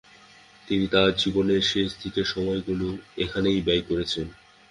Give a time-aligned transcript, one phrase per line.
[0.67, 2.87] তিনি তার জীবনের শেষের দিকের সময় গুলো
[3.17, 4.27] এখানেই ব্যয় করেছেন।